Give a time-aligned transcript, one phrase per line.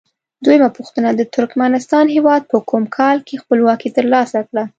[0.43, 4.63] دویمه پوښتنه: د ترکمنستان هیواد په کوم کال کې خپلواکي تر لاسه کړه؟